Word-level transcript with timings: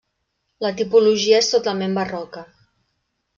La 0.65 0.71
tipologia 0.79 1.41
és 1.43 1.51
totalment 1.57 1.95
barroca. 1.99 2.45